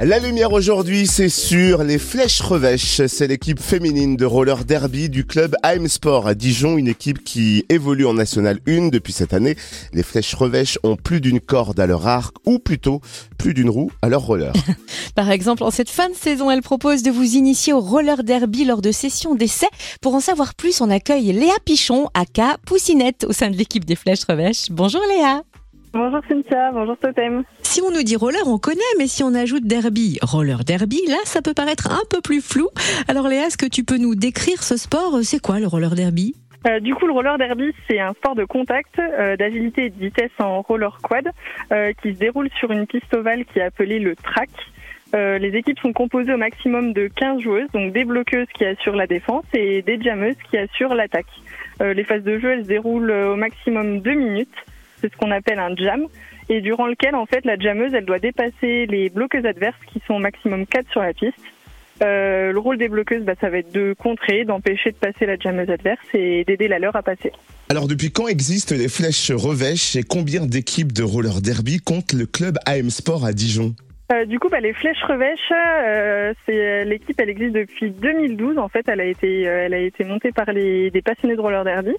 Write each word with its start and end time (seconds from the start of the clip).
La 0.00 0.18
lumière 0.18 0.52
aujourd'hui, 0.52 1.06
c'est 1.06 1.28
sur 1.28 1.84
les 1.84 1.98
Flèches 1.98 2.40
Revêches. 2.40 3.06
C'est 3.06 3.28
l'équipe 3.28 3.60
féminine 3.60 4.16
de 4.16 4.24
roller 4.24 4.64
derby 4.64 5.08
du 5.08 5.24
club 5.24 5.54
AM 5.62 5.86
Sport 5.86 6.26
à 6.26 6.34
Dijon, 6.34 6.76
une 6.76 6.88
équipe 6.88 7.22
qui 7.22 7.64
évolue 7.68 8.04
en 8.04 8.14
National 8.14 8.58
1 8.66 8.88
depuis 8.88 9.12
cette 9.12 9.32
année. 9.32 9.56
Les 9.92 10.02
Flèches 10.02 10.34
Revêches 10.34 10.78
ont 10.82 10.96
plus 10.96 11.20
d'une 11.20 11.38
corde 11.38 11.78
à 11.78 11.86
leur 11.86 12.08
arc, 12.08 12.34
ou 12.44 12.58
plutôt 12.58 13.00
plus 13.38 13.54
d'une 13.54 13.70
roue 13.70 13.92
à 14.02 14.08
leur 14.08 14.22
roller. 14.22 14.52
Par 15.14 15.30
exemple, 15.30 15.62
en 15.62 15.70
cette 15.70 15.90
fin 15.90 16.10
de 16.10 16.16
saison, 16.16 16.50
elle 16.50 16.62
propose 16.62 17.04
de 17.04 17.12
vous 17.12 17.36
initier 17.36 17.72
au 17.72 17.80
roller 17.80 18.24
derby 18.24 18.64
lors 18.64 18.82
de 18.82 18.90
sessions 18.90 19.36
d'essai. 19.36 19.68
Pour 20.00 20.14
en 20.14 20.20
savoir 20.20 20.56
plus, 20.56 20.80
on 20.80 20.90
accueille 20.90 21.32
Léa 21.32 21.54
Pichon, 21.64 22.08
aka 22.14 22.58
Poussinette, 22.66 23.24
au 23.28 23.32
sein 23.32 23.48
de 23.48 23.56
l'équipe 23.56 23.84
des 23.84 23.96
Flèches 23.96 24.24
Revêches. 24.28 24.70
Bonjour 24.70 25.02
Léa. 25.08 25.44
Bonjour 25.94 26.20
Cynthia, 26.28 26.72
bonjour 26.72 26.98
Totem. 26.98 27.44
Si 27.62 27.80
on 27.80 27.92
nous 27.92 28.02
dit 28.02 28.16
roller, 28.16 28.42
on 28.48 28.58
connaît, 28.58 28.80
mais 28.98 29.06
si 29.06 29.22
on 29.22 29.32
ajoute 29.32 29.62
derby, 29.62 30.18
roller 30.22 30.64
derby, 30.64 31.00
là, 31.06 31.18
ça 31.22 31.40
peut 31.40 31.54
paraître 31.54 31.88
un 31.92 32.02
peu 32.10 32.20
plus 32.20 32.40
flou. 32.40 32.68
Alors 33.06 33.28
Léa, 33.28 33.46
est-ce 33.46 33.56
que 33.56 33.66
tu 33.66 33.84
peux 33.84 33.96
nous 33.96 34.16
décrire 34.16 34.64
ce 34.64 34.76
sport? 34.76 35.20
C'est 35.22 35.40
quoi 35.40 35.60
le 35.60 35.68
roller 35.68 35.94
derby? 35.94 36.34
Euh, 36.66 36.80
du 36.80 36.96
coup, 36.96 37.06
le 37.06 37.12
roller 37.12 37.38
derby, 37.38 37.72
c'est 37.88 38.00
un 38.00 38.12
sport 38.14 38.34
de 38.34 38.44
contact, 38.44 38.98
euh, 38.98 39.36
d'agilité 39.36 39.84
et 39.84 39.90
de 39.90 40.00
vitesse 40.00 40.32
en 40.40 40.62
roller 40.62 40.98
quad 41.00 41.30
euh, 41.70 41.92
qui 42.02 42.12
se 42.12 42.18
déroule 42.18 42.48
sur 42.58 42.72
une 42.72 42.88
piste 42.88 43.14
ovale 43.14 43.44
qui 43.44 43.60
est 43.60 43.62
appelée 43.62 44.00
le 44.00 44.16
track. 44.16 44.50
les 45.12 45.54
équipes 45.54 45.78
sont 45.78 45.92
composées 45.92 46.34
au 46.34 46.38
maximum 46.38 46.92
de 46.92 47.06
15 47.06 47.40
joueuses, 47.40 47.70
donc 47.72 47.92
des 47.92 48.04
bloqueuses 48.04 48.48
qui 48.52 48.64
assurent 48.64 48.96
la 48.96 49.06
défense 49.06 49.44
et 49.54 49.80
des 49.82 50.02
jammeuses 50.02 50.34
qui 50.50 50.58
assurent 50.58 50.96
l'attaque. 50.96 51.30
les 51.78 52.02
phases 52.02 52.24
de 52.24 52.40
jeu, 52.40 52.50
elles 52.50 52.64
se 52.64 52.68
déroulent 52.68 53.12
au 53.12 53.36
maximum 53.36 54.00
2 54.00 54.12
minutes 54.14 54.58
c'est 55.04 55.12
ce 55.12 55.18
qu'on 55.18 55.30
appelle 55.30 55.58
un 55.58 55.76
jam, 55.76 56.06
et 56.48 56.62
durant 56.62 56.86
lequel 56.86 57.14
en 57.14 57.26
fait 57.26 57.44
la 57.44 57.58
jammeuse 57.58 57.92
elle 57.92 58.06
doit 58.06 58.18
dépasser 58.18 58.86
les 58.86 59.10
bloqueuses 59.10 59.44
adverses 59.44 59.76
qui 59.92 60.00
sont 60.06 60.14
au 60.14 60.18
maximum 60.18 60.66
4 60.66 60.90
sur 60.90 61.02
la 61.02 61.12
piste. 61.12 61.34
Euh, 62.02 62.52
le 62.52 62.58
rôle 62.58 62.78
des 62.78 62.88
bloqueuses, 62.88 63.22
bah, 63.22 63.34
ça 63.40 63.50
va 63.50 63.58
être 63.58 63.72
de 63.72 63.94
contrer, 63.96 64.44
d'empêcher 64.44 64.90
de 64.90 64.96
passer 64.96 65.26
la 65.26 65.36
jammeuse 65.36 65.70
adverse 65.70 66.04
et 66.12 66.44
d'aider 66.44 66.68
la 66.68 66.78
leur 66.78 66.96
à 66.96 67.02
passer. 67.02 67.32
Alors 67.68 67.86
depuis 67.86 68.10
quand 68.10 68.28
existent 68.28 68.74
les 68.74 68.88
flèches 68.88 69.30
revêches 69.30 69.94
et 69.94 70.02
combien 70.02 70.46
d'équipes 70.46 70.92
de 70.92 71.02
roller 71.02 71.40
derby 71.40 71.78
compte 71.78 72.12
le 72.12 72.26
club 72.26 72.58
AM 72.66 72.90
Sport 72.90 73.24
à 73.24 73.32
Dijon? 73.32 73.74
Euh, 74.12 74.26
du 74.26 74.38
coup, 74.38 74.50
bah, 74.50 74.60
les 74.60 74.74
Flèches 74.74 75.02
Revêches, 75.02 75.50
euh, 75.50 76.34
c'est 76.44 76.84
l'équipe, 76.84 77.18
elle 77.18 77.30
existe 77.30 77.54
depuis 77.54 77.90
2012. 77.90 78.58
En 78.58 78.68
fait, 78.68 78.86
elle 78.86 79.00
a 79.00 79.04
été, 79.04 79.48
euh, 79.48 79.64
elle 79.64 79.72
a 79.72 79.78
été 79.78 80.04
montée 80.04 80.30
par 80.30 80.52
les, 80.52 80.90
des 80.90 81.00
passionnés 81.00 81.36
de 81.36 81.40
roller 81.40 81.64
derby. 81.64 81.94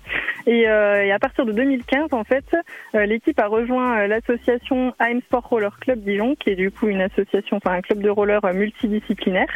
Et, 0.46 0.68
à 0.68 1.18
partir 1.20 1.46
de 1.46 1.52
2015, 1.52 2.14
en 2.14 2.24
fait, 2.24 2.46
l'équipe 2.94 3.40
a 3.40 3.48
rejoint 3.48 4.06
l'association 4.06 4.94
AM 5.00 5.22
Sport 5.22 5.48
Roller 5.50 5.80
Club 5.80 6.02
Dijon, 6.02 6.36
qui 6.36 6.52
est 6.52 6.56
du 6.56 6.70
coup 6.70 6.88
une 6.88 7.02
association, 7.02 7.58
enfin 7.58 7.72
un 7.72 7.82
club 7.82 8.02
de 8.02 8.10
roller 8.10 8.42
multidisciplinaire. 8.54 9.48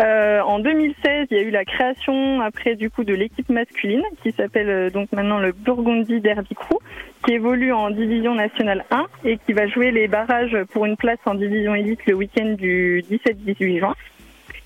Euh, 0.00 0.40
en 0.40 0.58
2016, 0.58 1.28
il 1.30 1.36
y 1.36 1.40
a 1.40 1.42
eu 1.42 1.50
la 1.50 1.64
création 1.64 2.40
après 2.40 2.76
du 2.76 2.90
coup 2.90 3.04
de 3.04 3.14
l'équipe 3.14 3.48
masculine 3.48 4.02
qui 4.22 4.32
s'appelle 4.32 4.68
euh, 4.68 4.90
donc 4.90 5.12
maintenant 5.12 5.38
le 5.38 5.52
Burgundy 5.52 6.20
Derby 6.20 6.54
Crew, 6.54 6.78
qui 7.24 7.34
évolue 7.34 7.72
en 7.72 7.90
division 7.90 8.34
nationale 8.34 8.84
1 8.90 9.06
et 9.24 9.38
qui 9.38 9.52
va 9.52 9.66
jouer 9.66 9.90
les 9.90 10.08
barrages 10.08 10.56
pour 10.72 10.86
une 10.86 10.96
place 10.96 11.18
en 11.26 11.34
division 11.34 11.74
élite 11.74 12.00
le 12.06 12.14
week-end 12.14 12.54
du 12.58 13.04
17-18 13.10 13.78
juin. 13.78 13.94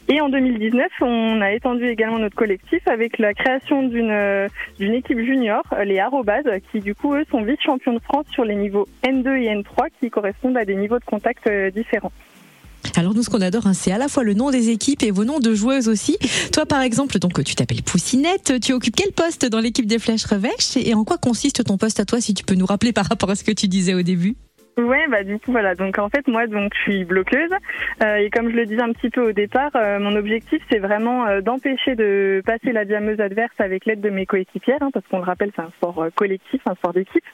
Et 0.09 0.20
en 0.20 0.29
2019, 0.29 0.87
on 1.01 1.41
a 1.41 1.51
étendu 1.51 1.89
également 1.89 2.20
notre 2.20 2.37
collectif 2.37 2.87
avec 2.87 3.19
la 3.19 3.34
création 3.34 3.83
d'une 3.83 4.12
euh, 4.12 4.48
équipe 4.79 5.19
junior, 5.19 5.64
les 5.84 5.98
Arrobas, 5.98 6.42
qui 6.70 6.79
du 6.79 6.95
coup 6.95 7.14
eux 7.14 7.25
sont 7.29 7.42
vice-champions 7.42 7.95
de 7.95 7.98
France 7.98 8.27
sur 8.31 8.45
les 8.45 8.55
niveaux 8.55 8.87
N2 9.03 9.37
et 9.37 9.53
N3 9.53 9.89
qui 9.98 10.09
correspondent 10.09 10.57
à 10.57 10.64
des 10.64 10.77
niveaux 10.77 11.01
de 11.01 11.05
contact 11.05 11.51
différents. 11.75 12.12
Alors 12.97 13.15
nous, 13.15 13.23
ce 13.23 13.31
qu'on 13.31 13.41
adore, 13.41 13.67
hein, 13.67 13.75
c'est 13.75 13.92
à 13.92 13.98
la 13.98 14.09
fois 14.09 14.23
le 14.23 14.34
nom 14.34 14.51
des 14.51 14.70
équipes 14.70 15.03
et 15.03 15.11
vos 15.11 15.25
noms 15.25 15.41
de 15.41 15.55
joueuses 15.55 15.89
aussi. 15.89 16.19
Toi, 16.53 16.67
par 16.67 16.83
exemple, 16.83 17.19
donc 17.19 17.42
tu 17.45 17.55
t'appelles 17.55 17.83
Poussinette. 17.83 18.61
Tu 18.61 18.73
occupes 18.73 18.97
quel 18.97 19.12
poste 19.12 19.47
dans 19.47 19.61
l'équipe 19.61 19.87
des 19.87 19.98
Flèches 19.98 20.24
Revêches 20.24 20.77
et 20.77 20.95
en 20.95 21.05
quoi 21.05 21.19
consiste 21.19 21.64
ton 21.64 21.77
poste 21.77 22.01
à 22.01 22.05
toi, 22.05 22.20
si 22.20 22.35
tu 22.35 22.45
peux 22.45 22.55
nous 22.55 22.67
rappeler 22.67 22.92
par 22.92 23.07
rapport 23.07 23.30
à 23.30 23.35
ce 23.35 23.45
que 23.45 23.52
tu 23.52 23.69
disais 23.69 23.95
au 23.95 24.02
début? 24.02 24.36
Ouais, 24.79 25.07
bah 25.08 25.25
du 25.25 25.39
coup 25.39 25.52
voilà. 25.52 25.75
Donc 25.75 25.98
en 25.98 26.11
fait 26.11 26.29
moi 26.29 26.46
donc 26.46 26.75
je 26.75 26.83
suis 26.83 27.05
bloqueuse 27.05 27.51
euh, 28.02 28.17
et 28.17 28.29
comme 28.29 28.51
je 28.51 28.57
le 28.57 28.67
disais 28.67 28.83
un 28.83 28.92
petit 28.92 29.08
peu 29.08 29.27
au 29.27 29.33
départ, 29.33 29.70
euh, 29.75 29.98
mon 29.98 30.14
objectif 30.17 30.63
c'est 30.70 30.79
vraiment 30.79 31.27
euh, 31.27 31.41
d'empêcher 31.41 31.95
de 31.95 32.42
passer 32.45 32.73
la 32.73 32.85
diameuse 32.85 33.19
adverse 33.19 33.55
avec 33.58 33.86
l'aide 33.86 34.02
de 34.02 34.11
mes 34.11 34.27
coéquipières, 34.27 34.83
hein, 34.83 34.91
parce 34.92 35.07
qu'on 35.07 35.17
le 35.17 35.25
rappelle 35.25 35.51
c'est 35.57 35.63
un 35.63 35.70
sport 35.79 36.08
collectif, 36.14 36.61
un 36.67 36.75
sport 36.75 36.92
d'équipe. 36.92 37.25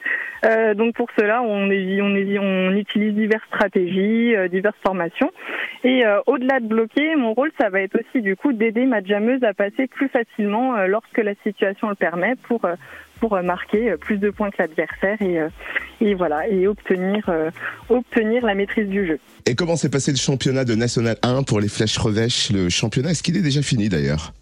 Donc 0.77 0.95
pour 0.95 1.09
cela 1.17 1.43
on, 1.43 1.71
on, 1.71 2.71
on 2.71 2.77
utilise 2.77 3.15
diverses 3.15 3.47
stratégies, 3.49 4.35
diverses 4.51 4.77
formations. 4.85 5.31
Et 5.85 6.03
au-delà 6.27 6.61
de 6.61 6.67
bloquer, 6.67 7.17
mon 7.17 7.33
rôle 7.35 7.51
ça 7.61 7.69
va 7.71 7.81
être 7.81 7.99
aussi 7.99 8.23
du 8.23 8.37
coup 8.37 8.53
d'aider 8.53 8.87
ma 8.87 9.01
diameuse 9.01 9.43
à 9.45 9.55
passer 9.55 9.87
plus 9.87 10.09
facilement 10.09 10.77
lorsque 10.87 11.19
la 11.19 11.35
situation 11.45 11.89
le 11.89 11.95
permet 11.95 12.35
pour 12.43 12.67
pour 13.21 13.41
marquer 13.41 13.95
plus 14.01 14.19
de 14.19 14.31
points 14.31 14.51
que 14.51 14.57
l'adversaire 14.59 15.21
et, 15.23 15.39
et 16.01 16.15
voilà 16.15 16.49
et 16.49 16.67
obtenir 16.67 17.29
euh, 17.29 17.51
obtenir 17.89 18.45
la 18.45 18.55
maîtrise 18.55 18.89
du 18.89 19.07
jeu. 19.07 19.19
Et 19.47 19.55
comment 19.55 19.77
s'est 19.77 19.91
passé 19.91 20.11
le 20.11 20.17
championnat 20.17 20.65
de 20.65 20.75
National 20.75 21.17
1 21.23 21.43
pour 21.45 21.61
les 21.61 21.69
Flèches 21.69 21.99
Revêches? 21.99 22.51
Le 22.51 22.69
championnat, 22.69 23.11
est-ce 23.11 23.23
qu'il 23.23 23.37
est 23.37 23.43
déjà 23.43 23.63
fini 23.63 23.89
d'ailleurs? 23.89 24.33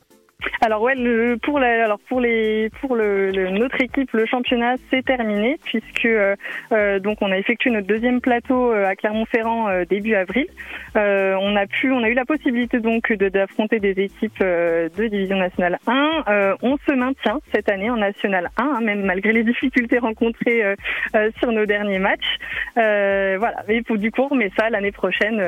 Alors 0.63 0.83
ouais, 0.83 0.95
le, 0.95 1.39
pour 1.39 1.59
la, 1.59 1.85
alors 1.85 1.99
pour 2.01 2.21
les 2.21 2.69
pour 2.81 2.95
le, 2.95 3.31
notre 3.51 3.81
équipe, 3.81 4.11
le 4.13 4.27
championnat 4.27 4.75
s'est 4.91 5.03
terminé 5.03 5.59
puisque 5.65 6.05
euh, 6.05 6.37
euh, 6.73 6.99
donc 6.99 7.19
on 7.23 7.33
a 7.33 7.39
effectué 7.39 7.71
notre 7.71 7.87
deuxième 7.87 8.21
plateau 8.21 8.71
euh, 8.71 8.87
à 8.87 8.95
Clermont-Ferrand 8.95 9.69
début 9.89 10.15
avril. 10.15 10.47
on 10.95 11.57
a 11.57 11.67
pu, 11.67 11.91
on 11.93 12.03
a 12.03 12.09
eu 12.09 12.15
la 12.15 12.27
possibilité 12.27 12.79
donc 12.81 13.11
d'affronter 13.13 13.81
des 13.81 13.93
équipes 13.93 14.41
de 14.41 15.07
division 15.09 15.39
nationale 15.39 15.79
1. 15.87 16.57
on 16.63 16.77
se 16.87 16.93
maintient 16.93 17.41
cette 17.55 17.71
année 17.71 17.89
en 17.89 17.97
nationale 17.97 18.51
1, 18.59 18.63
hein, 18.63 18.81
même 18.83 19.03
malgré 19.05 19.33
les 19.33 19.45
difficultés 19.45 19.99
rencontrées 19.99 20.63
sur 21.39 21.53
nos 21.53 21.65
derniers 21.65 21.99
matchs. 21.99 22.39
voilà, 22.75 23.65
et 23.69 23.83
pour 23.83 23.97
du 23.97 24.11
coup, 24.11 24.29
mais 24.35 24.51
ça 24.59 24.69
l'année 24.69 24.93
prochaine 24.93 25.43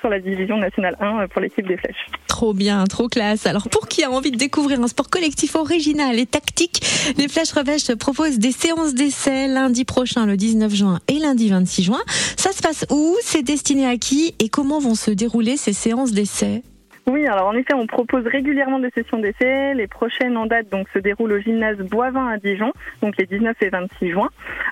sur 0.00 0.08
la 0.08 0.20
division 0.20 0.56
nationale 0.56 0.96
1 1.00 1.26
pour 1.28 1.40
l'équipe 1.40 1.66
des 1.66 1.76
Flèches. 1.76 2.06
Trop 2.28 2.54
bien, 2.54 2.84
trop 2.84 3.08
classe. 3.08 3.46
Alors 3.46 3.68
pour 3.68 3.88
qui 3.88 4.04
a 4.04 4.10
envie 4.10 4.30
de 4.30 4.36
découvrir 4.36 4.51
un 4.58 4.88
sport 4.88 5.08
collectif 5.08 5.54
original 5.56 6.18
et 6.18 6.26
tactique, 6.26 6.82
les 7.16 7.28
Flèches 7.28 7.52
Revêches 7.52 7.94
proposent 7.94 8.38
des 8.38 8.52
séances 8.52 8.94
d'essai 8.94 9.48
lundi 9.48 9.84
prochain, 9.84 10.26
le 10.26 10.36
19 10.36 10.74
juin 10.74 11.00
et 11.08 11.18
lundi 11.18 11.48
26 11.48 11.82
juin. 11.84 12.00
Ça 12.36 12.52
se 12.52 12.60
passe 12.60 12.84
où? 12.90 13.16
C'est 13.24 13.42
destiné 13.42 13.86
à 13.86 13.96
qui? 13.96 14.34
Et 14.38 14.48
comment 14.48 14.78
vont 14.78 14.94
se 14.94 15.10
dérouler 15.10 15.56
ces 15.56 15.72
séances 15.72 16.12
d'essai? 16.12 16.62
Oui, 17.06 17.26
alors 17.26 17.48
en 17.48 17.54
effet, 17.54 17.74
on 17.74 17.86
propose 17.86 18.24
régulièrement 18.26 18.78
des 18.78 18.90
sessions 18.90 19.18
d'essai. 19.18 19.74
Les 19.74 19.88
prochaines 19.88 20.36
en 20.36 20.46
date 20.46 20.68
donc 20.70 20.88
se 20.94 21.00
déroulent 21.00 21.32
au 21.32 21.40
gymnase 21.40 21.78
Boivin 21.78 22.28
à 22.28 22.38
Dijon, 22.38 22.72
donc 23.02 23.16
les 23.16 23.26
19 23.26 23.56
et 23.60 23.70
26 23.70 24.10
juin. 24.10 24.28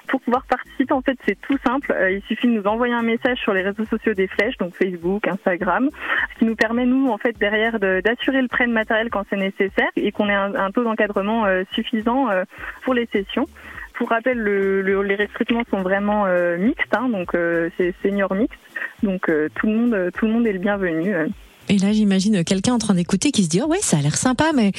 Pour 0.06 0.20
pouvoir 0.20 0.44
participer, 0.44 0.92
en 0.92 1.02
fait, 1.02 1.18
c'est 1.26 1.40
tout 1.40 1.58
simple. 1.64 1.92
Euh, 1.92 2.12
il 2.12 2.22
suffit 2.22 2.46
de 2.46 2.52
nous 2.52 2.66
envoyer 2.66 2.94
un 2.94 3.02
message 3.02 3.38
sur 3.38 3.52
les 3.52 3.62
réseaux 3.62 3.84
sociaux 3.84 4.14
des 4.14 4.28
flèches, 4.28 4.56
donc 4.58 4.76
Facebook, 4.76 5.26
Instagram, 5.26 5.88
ce 6.34 6.38
qui 6.38 6.44
nous 6.44 6.54
permet 6.54 6.86
nous, 6.86 7.08
en 7.08 7.18
fait, 7.18 7.36
derrière 7.36 7.80
d'assurer 7.80 8.42
le 8.42 8.48
prêt 8.48 8.66
de 8.68 8.72
matériel 8.72 9.10
quand 9.10 9.24
c'est 9.28 9.36
nécessaire 9.36 9.90
et 9.96 10.12
qu'on 10.12 10.28
ait 10.28 10.34
un, 10.34 10.70
taux 10.70 10.84
d'encadrement 10.84 11.46
euh, 11.46 11.64
suffisant 11.72 12.30
euh, 12.30 12.44
pour 12.84 12.94
les 12.94 13.06
sessions. 13.06 13.46
Pour 13.94 14.10
rappel, 14.10 14.38
le, 14.38 15.02
les 15.02 15.16
recrutements 15.16 15.64
sont 15.68 15.82
vraiment 15.82 16.24
mixtes, 16.56 16.94
hein, 16.94 17.10
donc 17.10 17.36
c'est 17.76 17.94
senior 18.02 18.32
mixte, 18.32 18.58
donc 19.02 19.26
tout 19.26 19.66
le 19.66 19.72
monde, 19.74 20.10
tout 20.14 20.24
le 20.24 20.32
monde 20.32 20.46
est 20.46 20.54
le 20.54 20.58
bienvenu. 20.58 21.12
Et 21.68 21.78
là, 21.78 21.92
j'imagine 21.92 22.42
quelqu'un 22.44 22.74
en 22.74 22.78
train 22.78 22.94
d'écouter 22.94 23.30
qui 23.30 23.44
se 23.44 23.48
dit, 23.48 23.60
oh 23.62 23.68
ouais, 23.68 23.78
ça 23.80 23.98
a 23.98 24.00
l'air 24.00 24.16
sympa, 24.16 24.50
mais 24.54 24.72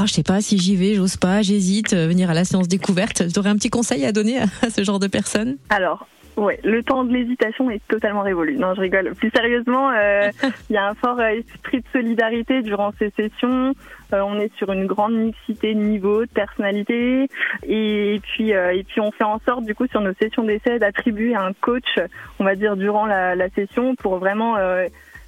oh, 0.00 0.06
je 0.06 0.12
sais 0.12 0.22
pas 0.22 0.40
si 0.40 0.58
j'y 0.58 0.74
vais, 0.74 0.94
j'ose 0.94 1.16
pas, 1.16 1.42
j'hésite, 1.42 1.92
euh, 1.92 2.08
venir 2.08 2.30
à 2.30 2.34
la 2.34 2.44
séance 2.44 2.68
découverte. 2.68 3.32
Tu 3.32 3.38
aurais 3.38 3.50
un 3.50 3.56
petit 3.56 3.70
conseil 3.70 4.04
à 4.04 4.12
donner 4.12 4.40
à 4.40 4.70
ce 4.74 4.82
genre 4.82 4.98
de 4.98 5.06
personnes 5.06 5.56
Alors, 5.70 6.06
Ouais, 6.36 6.58
le 6.64 6.82
temps 6.82 7.04
de 7.04 7.12
l'hésitation 7.12 7.70
est 7.70 7.86
totalement 7.88 8.22
révolu. 8.22 8.56
Non, 8.56 8.74
je 8.74 8.80
rigole. 8.80 9.14
Plus 9.14 9.30
sérieusement, 9.34 9.90
euh, 9.90 10.30
il 10.70 10.74
y 10.74 10.76
a 10.78 10.88
un 10.88 10.94
fort 10.94 11.20
euh, 11.20 11.28
esprit 11.28 11.80
de 11.80 11.86
solidarité 11.92 12.62
durant 12.62 12.92
ces 12.98 13.10
sessions. 13.10 13.74
on 14.12 14.40
est 14.40 14.50
sur 14.56 14.72
une 14.72 14.86
grande 14.86 15.12
mixité 15.12 15.74
de 15.74 15.80
niveaux, 15.80 16.24
de 16.24 16.30
personnalités, 16.30 17.28
et, 17.66 18.20
puis 18.22 18.50
et 18.50 18.84
puis 18.88 19.00
on 19.00 19.10
fait 19.12 19.24
en 19.24 19.40
sorte 19.40 19.64
du 19.64 19.74
coup 19.74 19.86
sur 19.88 20.00
nos 20.00 20.14
sessions 20.14 20.44
d'essai 20.44 20.78
d'attribuer 20.78 21.34
un 21.34 21.52
coach, 21.52 21.98
on 22.38 22.44
va 22.44 22.54
dire 22.54 22.76
durant 22.76 23.04
la, 23.04 23.34
la 23.34 23.50
session, 23.50 23.94
pour 23.94 24.16
vraiment 24.16 24.56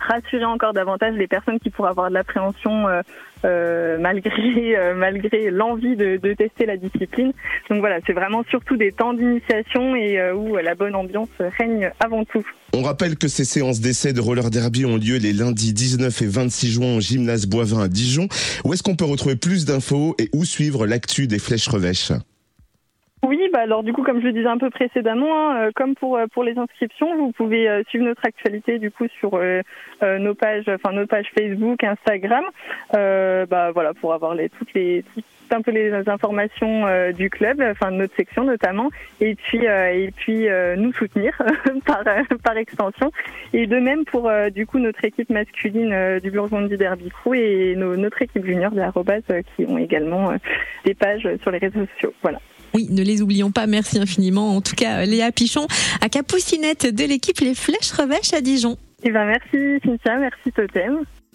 rassurer 0.06 0.44
encore 0.44 0.72
davantage 0.72 1.14
les 1.14 1.26
personnes 1.26 1.58
qui 1.58 1.70
pourraient 1.70 1.90
avoir 1.90 2.08
de 2.08 2.14
l'appréhension 2.14 2.88
euh, 2.88 3.02
euh, 3.44 3.98
malgré 3.98 4.32
euh, 4.76 4.94
malgré 4.94 5.50
l'envie 5.50 5.96
de, 5.96 6.16
de, 6.16 6.34
tester 6.34 6.66
la 6.66 6.76
discipline. 6.76 7.32
Donc 7.70 7.80
voilà, 7.80 7.98
c'est 8.06 8.12
vraiment 8.12 8.42
surtout 8.50 8.76
des 8.76 8.92
temps 8.92 9.14
d'initiation 9.14 9.96
et 9.96 10.32
où 10.32 10.56
la 10.56 10.74
bonne 10.74 10.94
ambiance 10.94 11.28
règne 11.58 11.90
avant 12.00 12.24
tout. 12.24 12.44
On 12.72 12.82
rappelle 12.82 13.16
que 13.16 13.28
ces 13.28 13.44
séances 13.44 13.80
d'essai 13.80 14.12
de 14.12 14.20
roller 14.20 14.50
derby 14.50 14.84
ont 14.84 14.96
lieu 14.96 15.16
les 15.16 15.32
lundis 15.32 15.72
19 15.72 16.22
et 16.22 16.26
26 16.26 16.72
juin 16.72 16.96
au 16.96 17.00
gymnase 17.00 17.46
Boivin 17.46 17.82
à 17.82 17.88
Dijon. 17.88 18.28
Où 18.64 18.72
est-ce 18.72 18.82
qu'on 18.82 18.96
peut 18.96 19.04
retrouver 19.04 19.36
plus 19.36 19.64
d'infos 19.64 20.14
et 20.18 20.28
où 20.32 20.44
suivre 20.44 20.86
l'actu 20.86 21.26
des 21.26 21.38
flèches 21.38 21.68
revêches? 21.68 22.12
Bah 23.54 23.60
alors 23.60 23.84
du 23.84 23.92
coup, 23.92 24.02
comme 24.02 24.20
je 24.20 24.26
le 24.26 24.32
disais 24.32 24.48
un 24.48 24.58
peu 24.58 24.68
précédemment, 24.68 25.52
hein, 25.52 25.70
comme 25.76 25.94
pour 25.94 26.18
pour 26.32 26.42
les 26.42 26.58
inscriptions, 26.58 27.16
vous 27.16 27.30
pouvez 27.30 27.84
suivre 27.88 28.04
notre 28.04 28.26
actualité 28.26 28.80
du 28.80 28.90
coup 28.90 29.06
sur 29.20 29.40
nos 30.02 30.34
pages, 30.34 30.68
enfin 30.68 30.92
nos 30.92 31.06
pages 31.06 31.30
Facebook, 31.38 31.84
Instagram, 31.84 32.44
bah 32.92 33.70
voilà 33.72 33.94
pour 33.94 34.12
avoir 34.12 34.34
les 34.34 34.48
toutes 34.48 34.74
les 34.74 35.04
un 35.52 35.62
peu 35.62 35.70
les 35.70 35.92
informations 36.08 36.86
euh, 36.86 37.12
du 37.12 37.30
club, 37.30 37.62
enfin 37.62 37.90
de 37.90 37.96
notre 37.96 38.14
section 38.16 38.44
notamment, 38.44 38.90
et 39.20 39.34
puis 39.34 39.66
euh, 39.66 39.92
et 39.92 40.10
puis 40.10 40.48
euh, 40.48 40.76
nous 40.76 40.92
soutenir 40.92 41.32
par 41.86 42.04
par 42.42 42.56
extension. 42.56 43.10
Et 43.52 43.66
de 43.66 43.78
même 43.78 44.04
pour 44.04 44.30
du 44.54 44.66
coup 44.66 44.78
notre 44.78 45.04
équipe 45.04 45.30
masculine 45.30 46.18
du 46.20 46.30
Burgundy 46.30 46.76
Derby 46.76 47.10
Crew 47.10 47.34
et 47.34 47.76
notre 47.76 48.22
équipe 48.22 48.44
junior 48.44 48.70
de 48.72 48.80
Arrobas 48.80 49.20
qui 49.56 49.64
ont 49.66 49.78
également 49.78 50.32
des 50.84 50.94
pages 50.94 51.28
sur 51.42 51.50
les 51.50 51.58
réseaux 51.58 51.86
sociaux. 51.94 52.12
Voilà. 52.22 52.40
Oui, 52.74 52.88
ne 52.90 53.02
les 53.02 53.22
oublions 53.22 53.52
pas. 53.52 53.66
Merci 53.66 54.00
infiniment. 54.00 54.56
En 54.56 54.60
tout 54.60 54.74
cas, 54.74 55.04
Léa 55.04 55.30
Pichon, 55.30 55.66
à 56.00 56.08
Capucinette 56.08 56.92
de 56.92 57.04
l'équipe 57.04 57.38
Les 57.38 57.54
Flèches 57.54 57.92
Revêches 57.92 58.34
à 58.34 58.40
Dijon. 58.40 58.76
Eh 59.04 59.10
ben 59.10 59.26
merci 59.26 59.80
Cynthia, 59.84 60.16
merci 60.16 60.50
Totem. 60.50 61.04